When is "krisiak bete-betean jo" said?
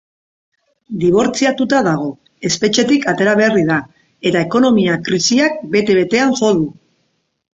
5.09-6.51